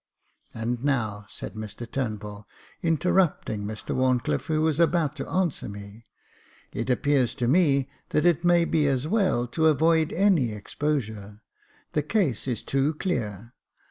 "And 0.55 0.83
now," 0.83 1.27
said 1.29 1.53
Mr 1.53 1.85
Turnbull, 1.85 2.47
interrupting 2.81 3.63
Mr 3.65 3.93
Wharncliffe, 3.95 4.47
who 4.47 4.59
was 4.63 4.79
about 4.79 5.15
to 5.17 5.29
answer 5.29 5.69
me, 5.69 6.07
it 6.73 6.89
appears 6.89 7.35
to 7.35 7.47
me 7.47 7.87
that 8.09 8.25
it 8.25 8.43
may 8.43 8.65
be 8.65 8.87
as 8.87 9.07
well 9.07 9.45
to 9.49 9.67
avoid 9.67 10.11
any 10.11 10.53
exposure— 10.53 11.43
the 11.93 12.01
case 12.01 12.47
is 12.47 12.63
too 12.63 12.95
clear. 12.95 13.53